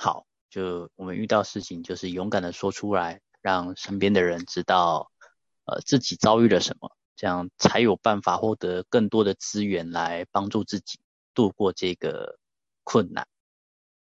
[0.00, 5.10] 好，就我们遇到事情，就是勇敢的说出来，让身边的人知道，
[5.64, 11.00] 呃，自己遭遇了什么，这样才有办法获得更多的资源来帮助自己
[11.34, 12.38] 度过这个
[12.84, 13.26] 困难。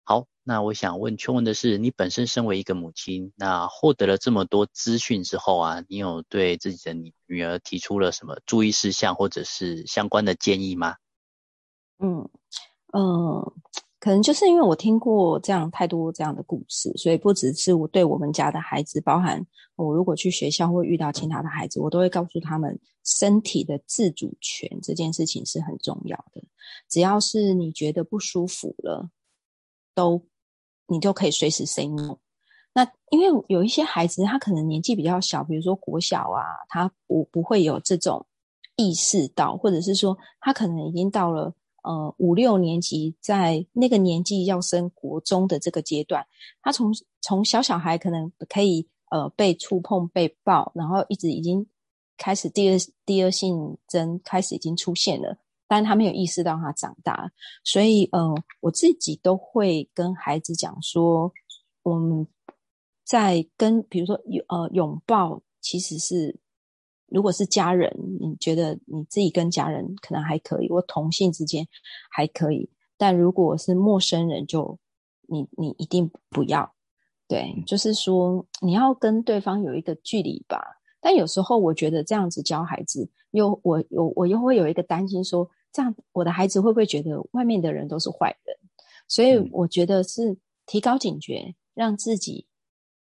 [0.04, 6.94] 好，那我想问秋文的是，你本身身为一个母亲，那获得了这么多资讯之后啊，你有对自己的
[7.26, 10.96] 女儿提出了什么注意事项或者是相关的建议吗？
[11.98, 12.28] 嗯，
[12.92, 13.52] 呃，
[14.00, 19.44] 可能就是因为我听过这样太多这样的故事，所以不只是我对我们家的孩子，包含
[19.76, 26.42] 我如果去学校或遇到其他的孩子，我都会告诉他们，身体的自主权这件事情是很重要的。
[26.88, 29.10] 只要是你觉得不舒服了。
[29.94, 30.24] 都，
[30.86, 32.18] 你就可以随时 say no。
[32.72, 38.24] 那因为有一些孩子，他可能年纪比较小，比如说国小啊，他不不会有这种
[38.76, 41.52] 意识到，或者是说他可能已经到了
[41.88, 46.26] 呃五六年级，在那个年纪要升国中的这个阶段，
[46.60, 46.92] 他从
[47.22, 51.66] 从小小孩可能可以呃被触碰、被抱，然后一直已经
[52.18, 55.38] 开始第二第二性征开始已经出现了。
[55.70, 57.30] 但他没有意识到他长大，
[57.62, 61.30] 所以，呃，我自己都会跟孩子讲说，
[61.82, 62.26] 我们
[63.04, 66.40] 在跟，比如说，呃，拥抱，其实是，
[67.08, 71.66] 如果是家人，你觉得你自己跟家人可能还可以，或同性之间
[72.10, 74.78] 还可以，但如果是陌生人，就
[75.26, 76.72] 你你一定不要，
[77.26, 80.62] 对，就是说你要跟对方有一个距离吧。
[81.00, 85.48] 但有时候我觉得这样子教孩子，又我我我又会有一个担心说。
[85.70, 88.56] 这样，我的孩子会不会觉得外面的人都是坏人？
[89.06, 92.46] 所以我觉得是提高警觉，让自己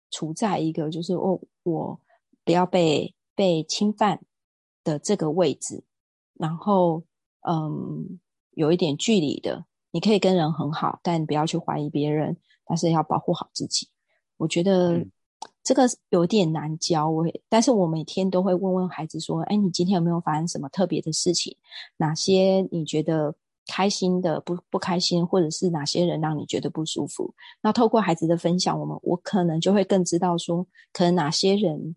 [0.09, 1.97] 处在一个就是哦我
[2.43, 4.21] 不要被被侵犯
[4.83, 5.83] 的这个位置，
[6.33, 7.03] 然后
[7.47, 8.19] 嗯
[8.51, 13.87] 有一点距离的，你可以跟人很好，但不要去怀疑别人，但是要保护好自己。
[14.37, 15.05] 我觉得。
[15.63, 21.57] 这个有点难教，我但是我每天都会问问孩子说：“哎，你今天有没有发生什么特别的事情？
[21.97, 23.33] 哪些你觉得
[23.65, 31.95] 开心的，不不开心，或者是哪些人让你觉得不舒服？”那透过孩子的分享，我们我可能就会更知道说，可能哪些人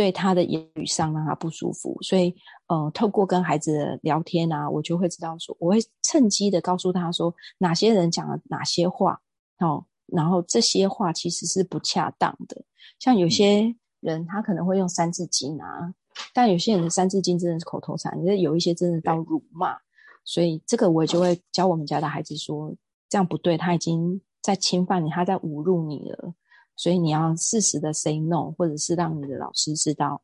[0.00, 1.94] 对他的言语上让他不舒服。
[2.00, 2.34] 所以，
[2.68, 9.20] 呃，透过跟孩子聊天啊，我就会知道说，我会趁机的告诉他说，哪些人讲了哪些话，
[9.58, 9.84] 哦。
[10.06, 12.64] 然后这些话其实是不恰当的，
[12.98, 15.94] 像有些人他可能会用三字经啊，
[16.32, 19.76] 但有些人的三字经真的是口头禅，因为有一些真的到辱骂，
[20.24, 22.74] 所以这个我就会教我们家的孩子说，
[23.10, 26.34] 这样不对，他已经在侵犯你，他在侮辱你了，
[26.80, 30.22] 所以你要适时的 say no，或者是让你的老师知道，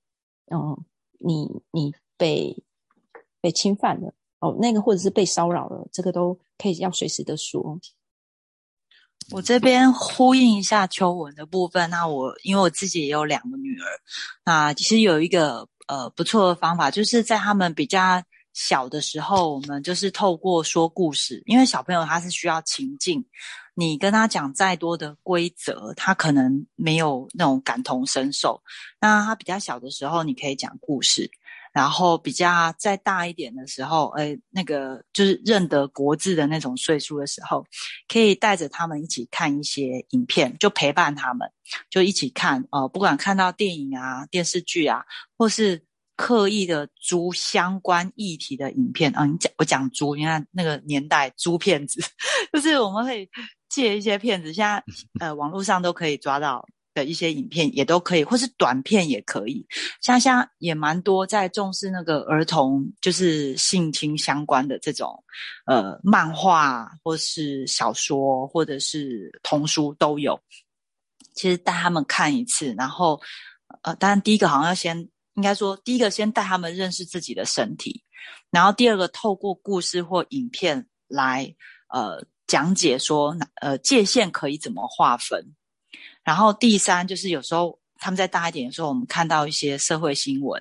[0.50, 0.82] 嗯，
[1.18, 2.64] 你你被
[3.42, 7.78] 被侵犯了哦，那个或者是被骚扰了，这个都可以要随时的说。
[9.32, 13.84] 我这边呼应一下秋文的部分，那我因为我自己也有两个女儿，
[14.46, 18.22] 那其实有一个呃不错的方法，就是在他们比较
[18.56, 23.22] 小的时候，我们就是透过说故事，因为小朋友他是需要情境，
[23.74, 28.62] 你跟他讲再多的规则，他可能没有那种感同身受。
[28.98, 31.30] 那他比较小的时候，你可以讲故事。
[31.72, 37.66] 然后比较再大一点的时候，呃，那个就是认得国字的那种岁数的时候，
[38.08, 41.52] 可以带着他们一起看一些影片，就陪伴他们，
[41.90, 45.04] 就一起看，呃，不管看到电影啊、电视剧啊，
[45.36, 45.84] 或是
[46.16, 52.00] 刻意的租相关议题的影片啊，你讲我讲租，你看那个年代租片子，
[52.52, 53.28] 就是我们可以
[53.68, 54.82] 借一些片子，现在
[55.20, 56.66] 呃网络上都可以抓到。
[56.96, 59.66] 的一些影片也都可以，或是短片也可以。
[60.00, 65.22] 像像也蛮多在重视那个儿童，就是性侵相关的这种，
[65.66, 70.40] 呃，漫画或是小说或者是童书都有。
[71.34, 73.20] 其实带他们看一次，然后，
[73.82, 75.06] 呃，当然第一个好像要先，
[75.36, 78.02] 应该说第一个先带他们认识自己的身体，
[78.50, 81.54] 然后第二个透过故事或影片来，
[81.88, 85.54] 呃，讲解说，呃，界限可以怎么划分。
[86.24, 90.60] 然后第三就是有时候他们再大一点的时候，我们看到一些社会新闻，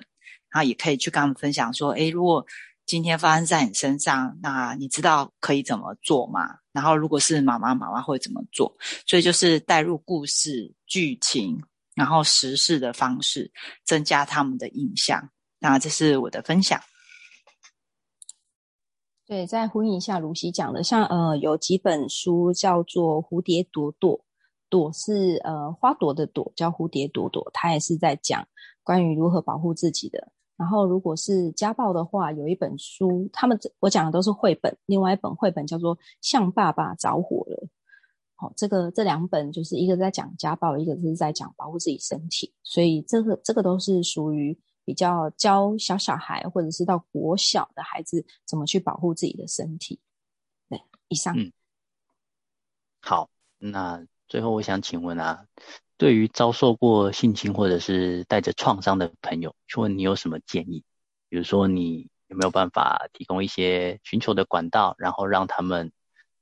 [0.50, 2.46] 然后也可以去跟他们分享说：，诶，如果
[2.84, 6.58] 今天发生在你身上，那你知道可以怎么做吗？
[6.72, 8.76] 然后如果是妈妈，妈妈会怎么做？
[9.06, 11.60] 所以就是带入故事剧情，
[11.96, 13.50] 然后实事的方式，
[13.84, 15.30] 增加他们的印象。
[15.58, 16.80] 那这是我的分享。
[19.26, 24.18] 对，再呼应一下卢西讲的，像呃，有几本书叫做《蝴蝶朵朵》。
[24.68, 28.44] 朵是呃花朵的朵，叫蝴蝶朵朵，它也是在讲
[28.82, 30.32] 关于如何保护自己的。
[30.56, 37.55] 然后如果是家暴的话，有一本书，他们我讲的都是绘本，另外一本绘本叫做《向爸爸着火了》。
[38.38, 49.98] 好，这个这两本就是一个在讲家暴，一个是在讲保护自己身体，所以这个这个都是属于比较教小小孩或者是到国小的孩子怎么去保护自己的身体。
[50.68, 50.78] 对，
[51.08, 51.34] 以上。
[51.34, 51.50] 嗯，
[53.00, 55.46] 好，那最后我想请问啊，
[55.96, 60.84] 对于遭受过性侵或者是带着创伤的朋友，请问你有什么建议？
[61.30, 65.90] 比如说你有没有办法提供一些寻求的管道，然后让他们。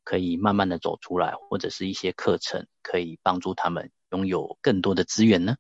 [0.05, 5.57] 可以慢慢的走出来，或者是一些课程可以帮助他们拥有更多的资源呢？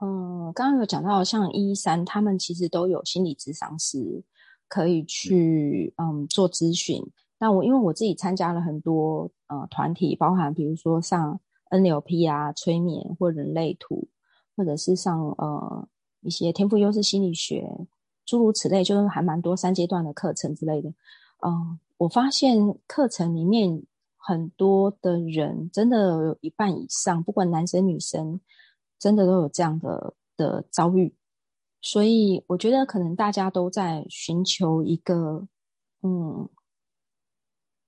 [0.00, 4.22] 嗯，刚刚有讲到像一三，他们其实都有心理咨商师
[4.68, 7.02] 可以去嗯做咨询。
[7.38, 11.38] 那我因为我自己参加了很多呃团体，包含比如说像
[11.70, 14.08] NLP 啊、催眠或人类图，
[14.56, 15.88] 或者是像呃
[16.20, 17.68] 一些天赋优势心理学，
[18.24, 20.88] 诸如此类，就是还蛮多三阶段的课程之类的，
[21.46, 21.78] 嗯。
[21.98, 22.56] 我发现
[22.86, 23.82] 课程里面
[24.16, 28.40] 很多的人，真的有一半以上，不管男生女生，
[28.98, 31.14] 真的都有这样的的遭遇。
[31.80, 35.46] 所以我觉得可能大家都在寻求一个，
[36.02, 36.48] 嗯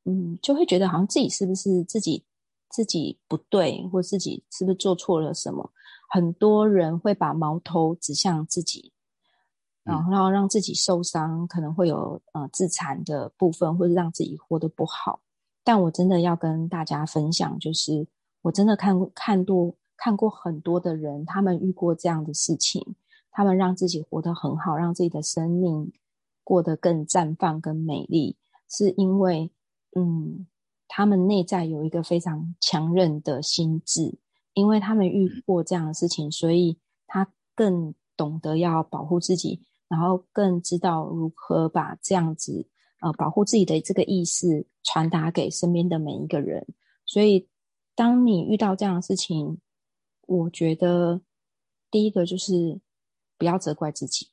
[0.05, 2.25] 嗯，就会觉得好像自己是不是自己
[2.69, 5.73] 自己不对，或自己是不是做错了什么？
[6.09, 8.93] 很多人会把矛头指向自己。
[9.83, 15.21] 然后让自己受伤，可能会有呃自残的部分，或者让自己活得不好。
[15.65, 18.07] 但我真的要跟大家分享，就是
[18.43, 22.95] 我真的看看多看过很多的人，他们遇过这样的事情，
[23.31, 25.93] 他们让自己活得很好，让自己的生命
[26.45, 28.37] 过得更绽放、更美丽，
[28.69, 29.51] 是因为
[29.97, 30.47] 嗯，
[30.89, 34.19] 他们内在有一个非常强韧的心智，
[34.55, 39.63] 因为他们遇过这样的事情，所以他更懂得要保护自己。
[39.91, 42.65] 然后更知道如何把这样子
[43.01, 46.65] 呃保护自己的这个意识传达给身边的每一个人。
[47.05, 47.49] 所以，
[47.97, 49.59] 当你遇到这样的事情，
[50.29, 51.21] 我觉得
[51.91, 52.81] 第一个就是
[53.37, 54.29] 不要责怪自己，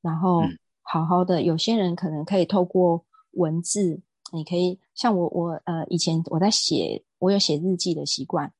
[0.00, 0.42] 然后
[0.80, 1.42] 好好的。
[1.42, 4.00] 有些人可能可以透过文字，
[4.32, 8.50] 你可以像我我呃以前我在写，我有写日记的习惯。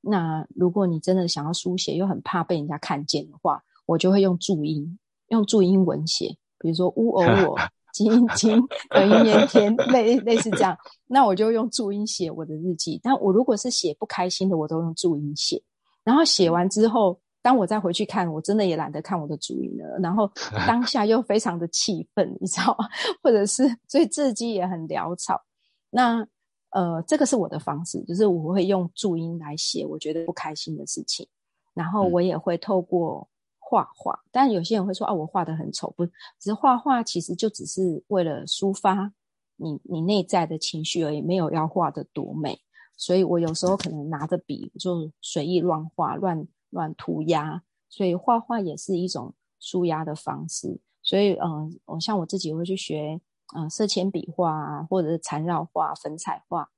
[0.00, 4.98] 那如果你真的想要书写，又很怕被人家看见的话，我就会用注音。
[5.28, 7.58] 用注音文写，比如说 “乌偶我
[7.92, 8.60] 金金
[8.90, 10.76] 等于年天”， 类类似这样，
[11.06, 13.00] 那我就用注音写我的日记。
[13.02, 15.62] 但我如果是写不开心的，我都用注音写。
[16.02, 19.98] 然后写完之后，当我再回去看，我真的也懒得看我的注音了。
[20.02, 20.30] 然后
[20.66, 22.88] 当下又非常的气愤，你知道吗？
[23.22, 25.40] 或者是所以字迹也很潦草。
[25.88, 26.26] 那
[26.70, 31.26] 呃，这个是我的方式，就是我会用注音来写我觉得不开心的事情，
[31.72, 33.28] 然后我也会透过。
[33.66, 36.12] 画画，但有些人会说啊，我画的很丑，不，只
[36.50, 39.10] 是画画，其实就只是为了抒发
[39.56, 42.60] 你你内在的情绪而已，没有要画的多美。
[42.96, 47.62] 所以我有时候可能拿着笔就随意乱画，乱乱涂鸦。
[47.88, 50.78] 所以画画也是一种舒压的方式。
[51.02, 53.20] 所以嗯，我像我自己会去学
[53.56, 56.70] 嗯色铅笔画啊，或者是缠绕画、粉彩画，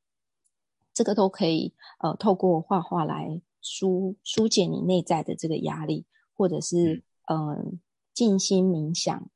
[0.95, 6.07] 这个都可以呃透过画画来疏疏解你内在的这个压力。
[6.37, 7.81] 或者是嗯，
[8.15, 9.29] 静心冥想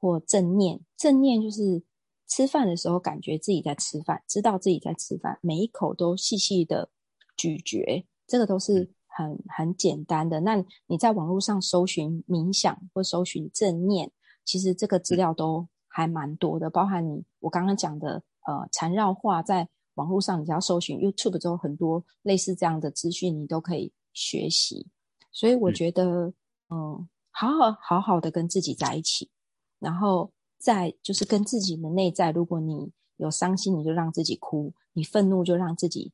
[0.00, 0.80] 或正念。
[0.96, 1.84] 正念就是
[2.26, 6.90] 吃饭的时候，感觉自己在吃饭，知道自己在吃饭，每一口都细细的
[7.36, 10.40] 咀嚼，这个都是很很简单的。
[10.40, 14.10] 那你在网络上搜寻冥想或搜寻正念，
[14.44, 24.88] 其实这个资料都还蛮多的，包含你我刚刚讲的呃缠绕画，在网络上你只要搜寻 YouTube 之后，很多类似这样的资讯，你都可以学习。
[25.30, 26.34] 所以我觉得。
[26.68, 29.30] 嗯，好好好好的跟自己在一起，
[29.78, 32.32] 然后再就是跟自己的内在。
[32.32, 36.12] 如果你有伤心，你就让自己哭；你愤怒，就让自己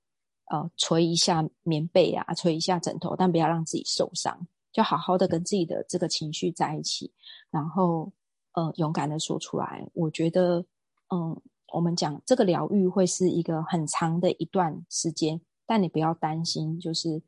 [0.50, 4.46] 呃捶一下棉被啊，捶一下枕头，但不要让自己受伤。
[4.72, 7.12] 就好好的跟自己的这个情绪在一起，
[7.50, 8.12] 然后
[8.52, 9.88] 呃勇敢的说出来。
[9.94, 10.64] 我觉得，
[11.08, 11.40] 嗯，
[11.72, 17.22] 我们讲这个疗愈会是一个很长的一段时间，但你不要担心，就是。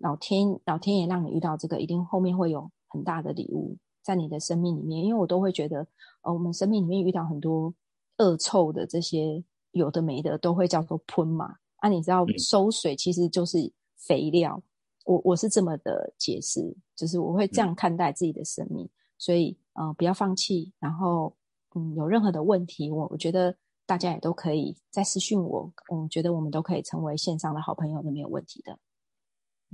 [0.00, 5.04] 老天，老天爷让你遇到这个，一定后面会有很大的礼物在你的生命里面。
[5.04, 5.86] 因为我都会觉得，
[6.22, 7.72] 呃，我们生命里面遇到很多
[8.16, 11.54] 恶臭的这些有的没的，都会叫做喷嘛。
[11.76, 14.60] 啊，你知道收水其实就是肥料。
[15.04, 18.88] 我我是这么的解释，就是我会这样看待自己的生命。
[19.18, 20.72] 所以，呃，不要放弃。
[20.78, 21.34] 然后，
[21.74, 23.54] 嗯，有任何的问题，我我觉得
[23.86, 25.70] 大家也都可以再私讯我。
[25.90, 28.78] 我觉得我们都可以成为线上的好朋友，都没有问题的。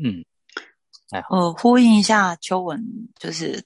[0.02, 0.24] 嗯，
[1.10, 3.64] 哎，我呼应一下秋文，就是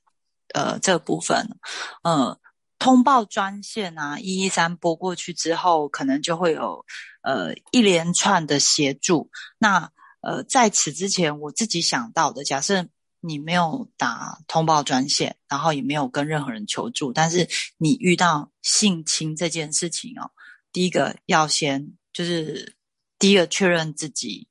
[0.54, 1.58] 呃这部分，
[2.02, 2.38] 嗯，
[2.78, 6.84] 通报专线啊，一一三拨过去之后，可能就会有
[7.22, 9.30] 呃一连串的协助。
[9.58, 12.86] 那呃在此之前，我自己想到的，假设
[13.20, 20.30] 你没有打通报专线，然后也没有跟任何人求助，但是你遇到性侵这件事情哦，
[20.72, 22.76] 第一个要先就是
[23.18, 24.48] 第一个确认自己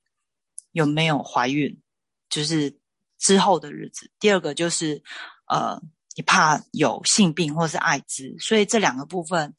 [0.72, 1.82] 有没有怀孕，
[2.30, 2.80] 就是
[3.18, 5.04] 之后的日子；第二个就是
[5.48, 5.82] 呃。
[6.16, 9.56] 你怕有性病或是艾滋，所以这两个部分，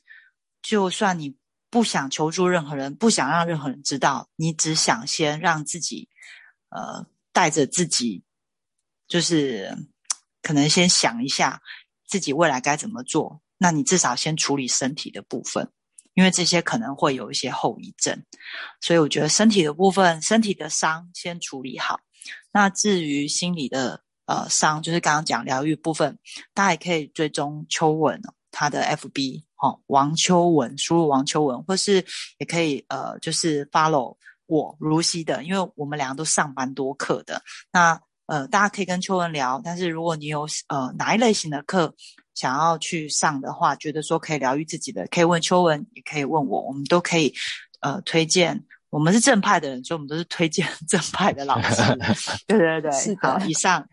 [0.61, 1.35] 就算你
[1.71, 6.11] 不想求助任何人，不想让任何人知道，你只想先让自己，
[6.69, 8.25] 呃，带着自己，
[9.09, 9.75] 就是
[10.43, 11.63] 可能先想一下
[12.07, 13.41] 自己未来该怎么做。
[13.57, 15.73] 那你至少先处理身体的部分，
[16.15, 18.23] 因为这些可能会有一些后遗症，
[18.81, 22.01] 所以我觉得身体的部分，身体的伤先处理好。
[22.53, 26.19] 那至于心理的，呃，伤就是刚刚讲疗愈部分，
[26.53, 32.05] 大家也可以追踪秋文他的 FB 哦，王秋文，输入王秋文，或是
[32.39, 37.41] 也可以呃，就是 follow 我如熙的，因为我们两个都上班多课的，
[37.73, 41.93] 那呃，大家可以跟秋文聊，但是如果你有呃哪一类型的课
[42.33, 47.35] 想要去上的话，觉得说可以疗愈自己的，可以问秋文，也可以问我，我们都可以
[47.81, 51.83] 呃推荐，我们是正派的人，所以我们都是推荐 正派的老师，
[52.47, 53.85] 对对对，是好，以上。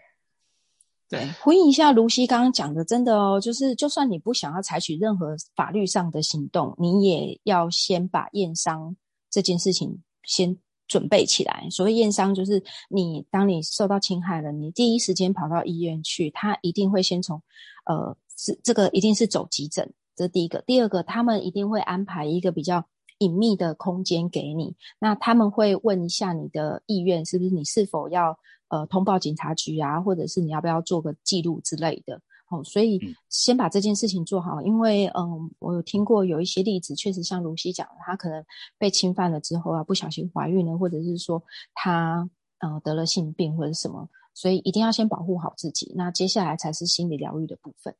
[1.10, 8.96] 对，回应一下卢西刚刚讲的，真的哦，就是就算你不想要采取任何法律上的行动，你也要先把验伤
[9.32, 10.56] 这件事情先
[10.88, 11.67] 准备起来。
[11.70, 17.41] 所谓验伤，就是你当你受到侵害了，你第一时间跑到医院去，他一定会先从，
[17.86, 20.62] 呃，是这个一定是走急诊，这是第一个。
[20.65, 22.86] 第二个，他们一定会安排一个比较
[23.20, 28.38] 隐秘的空间给你，那他们会问一下你的意愿，是不是你是否要。
[28.70, 33.00] 呃，通报警察局啊，或者是你要不要做个记录之类的，哦，所以
[33.30, 38.46] 先把这件事情做好，因为嗯，我有听过有一些例子，确实像卢西讲的，她可能
[38.77, 47.96] 被侵犯了之后啊，不小心怀孕了，或者是说她呃得了性病或者什么，所以一定要先保护好自己，那接下来才是心理疗愈的部分，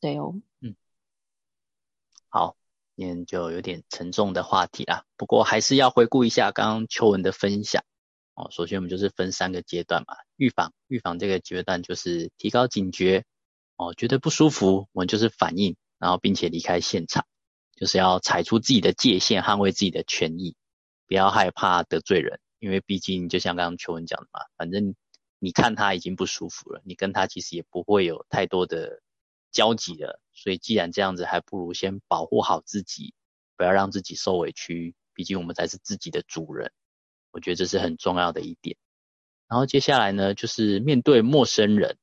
[0.00, 0.74] 对哦，嗯，
[2.28, 2.56] 好，
[2.96, 7.82] 今天就有点沉重的话题啦，不过还是要回顾一下刚刚秋文的分享。
[8.34, 13.24] 哦，首先我们就是分三个阶段嘛，预防，预防这个阶段就是提高警觉，
[13.76, 17.26] 哦，觉得不舒服，我们就是反应，然后并且离开现场，
[17.74, 20.56] 就是要踩出自己的界限，捍卫自己的权益，
[21.06, 24.94] 不要害怕得罪人，因为毕竟就像刚刚邱文讲的嘛，反正
[25.38, 29.02] 你看他已经不舒服了，你跟他其实也不会有太多的
[29.52, 33.14] 交集了，所以既然这样子，还不如先保护好自己，
[33.56, 36.72] 不要让自己受委屈，毕竟我们才是自己的主人。
[37.30, 38.78] 我觉得这是很重要的一点。
[39.48, 41.98] 然后接下来呢，就是面对陌生人，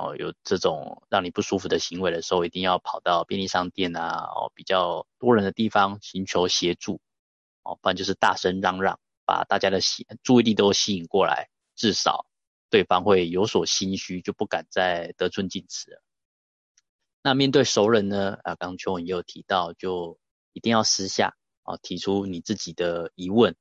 [0.00, 7.00] 哦，有这种让你不舒服的行为的时候，一定要跑到便利商店啊，哦，比较多人的地方寻求协助，
[7.62, 9.80] 哦，不然就是大声嚷嚷，把大家的
[10.22, 12.26] 注意力都吸引过来，至少
[12.70, 16.00] 对方会有所心虚，就不敢再得寸进尺。
[17.22, 20.18] 那面对熟人呢，啊，刚刚邱文也有提到，就
[20.52, 23.54] 一定要私下啊提出你自己的疑问。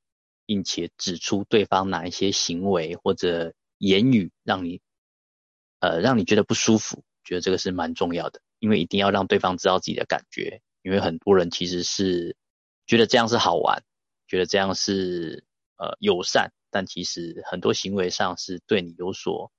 [0.50, 4.82] 并且指出对方哪一些行为或者言语让你，
[5.80, 12.36] 呃，让你觉得不舒服，觉得这个是蛮重要的，因为一定要让对方知道自己的感觉，因为很多人其实是
[12.86, 13.84] 觉得这样是好玩，
[14.28, 15.46] 觉得这样是
[15.78, 19.52] 呃友善，但其实很多行为上是对你有所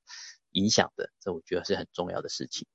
[0.52, 2.66] 影响的，这我觉得是很重要的事情。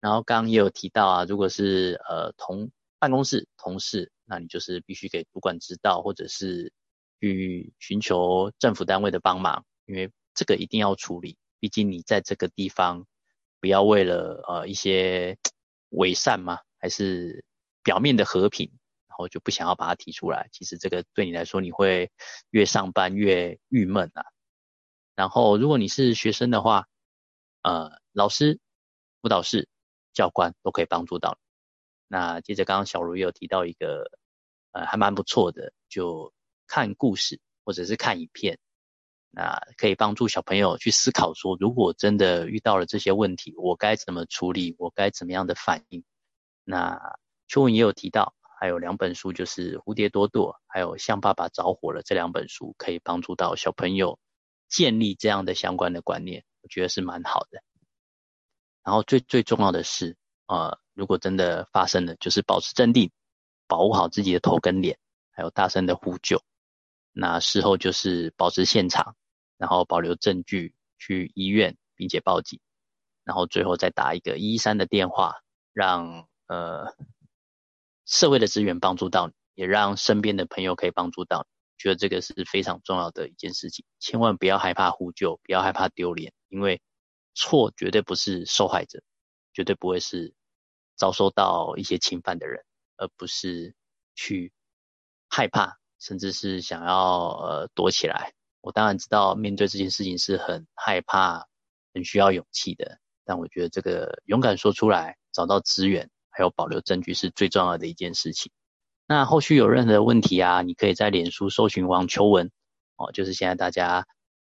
[0.00, 6.72] 然后刚刚也有提到啊，如果是呃同办公室同事，那你就是必须给主管知道，或者是。
[7.20, 11.36] 去寻求政府单位的帮忙，因为这个一定要处理。
[11.60, 13.06] 毕竟你在这个地方，
[13.60, 15.38] 不要为了呃一些
[15.90, 17.44] 伪善嘛，还是
[17.82, 18.70] 表面的和平，
[19.06, 20.48] 然后就不想要把它提出来。
[20.52, 22.10] 其实这个对你来说，你会
[22.50, 24.24] 越上班越郁闷啊。
[25.14, 26.86] 然后如果你是学生的话，
[27.62, 28.58] 呃，老师、
[29.20, 29.68] 辅导室、
[30.12, 31.46] 教官都可以帮助到你。
[32.08, 34.10] 那接着刚刚小茹也有提到一个，
[34.72, 36.32] 呃，还蛮不错的，就。
[36.70, 38.58] 看故事或者是看影片，
[39.30, 44.74] 那可以帮助小朋友去思考说，如果真的遇到了这些问题，我该怎么处理？
[44.78, 46.02] 我该怎么样的反应？
[46.64, 46.98] 那
[47.46, 54.18] 秋文也有提到，还有两本书，就是《蝴蝶多朵》还有《向爸爸着火了》这两本书，可以帮助到小朋友
[54.68, 57.62] 建立这样的相关的观念，我觉得是蛮好的。
[58.82, 60.16] 然后最最重要的是，
[60.46, 63.10] 呃，如果真的发生了，就是保持镇定，
[63.66, 64.98] 保护好自己的头跟脸，
[65.30, 66.42] 还有大声的呼救。
[67.20, 69.16] 那事后就是保持现场，
[69.56, 72.60] 然后保留证据去医院，并且报警，
[73.24, 75.34] 然后最后再打一个一三的电话，
[75.72, 76.94] 让呃
[78.06, 83.84] 社会的资源帮助到你，也让身边的朋友可以帮助到你，觉得这个是非常重要的一件事情。
[83.98, 86.80] 千万不要害怕呼救，不要害怕丢脸，因为
[87.34, 89.02] 错绝对不是受害者，
[89.52, 90.34] 绝对不会是
[90.94, 92.64] 遭受到一些侵犯的人，
[92.96, 93.74] 而不是
[94.14, 94.52] 去
[95.28, 98.32] 害怕，甚至是想要呃躲起来。
[98.60, 101.46] 我当然知道面对这件事情是很害怕、
[101.94, 108.50] 很需要勇气的，但我觉得这个勇敢说出来、找到资源还有保留证据是最重要的一件事情。
[109.06, 112.50] 那后续有任何的问题啊，你可以在脸书搜寻王秋文
[112.96, 114.06] 哦，就是现在大家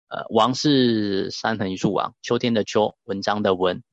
[0.08, 3.84] 呃王是三横一竖王，秋天的秋，文章的文。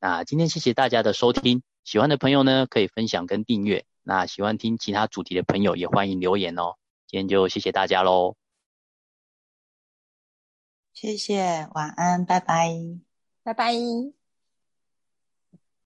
[0.00, 6.76] 那今天谢谢大家的收听，喜欢的朋友呢可以分享跟订阅，那喜欢听其他主题的朋友也欢迎留言哦。
[7.06, 8.36] 今天就谢谢大家喽。
[10.92, 12.70] 谢谢，晚安，拜拜，
[13.42, 14.15] 拜拜。